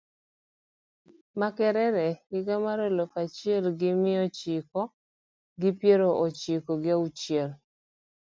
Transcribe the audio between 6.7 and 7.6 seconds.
gi auchiel